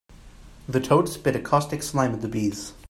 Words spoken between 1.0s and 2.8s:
spit a caustic slime at the bees.